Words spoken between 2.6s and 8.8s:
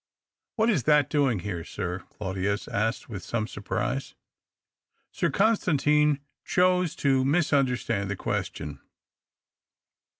asked with some surprise. Sir Constantine chose to misunderstand the question.